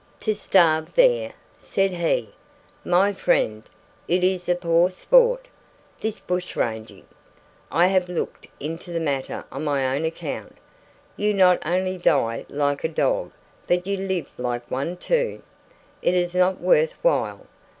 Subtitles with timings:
[0.19, 2.29] "'To starve there?' said he.
[2.83, 3.61] 'My friend,
[4.07, 5.47] it is a poor sport,
[5.99, 7.05] this bushranging.
[7.71, 10.57] I have looked into the matter on my own account.
[11.17, 13.31] You not only die like a dog,
[13.67, 15.43] but you live like one too.
[16.01, 17.45] It is not worth while.